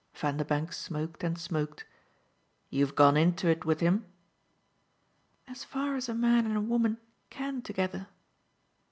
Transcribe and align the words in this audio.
Vanderbank 0.15 0.73
smoked 0.73 1.23
and 1.23 1.37
smoked. 1.37 1.85
"You've 2.71 2.95
gone 2.95 3.15
into 3.15 3.47
it 3.49 3.65
with 3.65 3.81
him?" 3.81 4.07
"As 5.47 5.63
far 5.63 5.95
as 5.95 6.09
a 6.09 6.15
man 6.15 6.47
and 6.47 6.57
a 6.57 6.59
woman 6.59 6.97
can 7.29 7.61
together." 7.61 8.07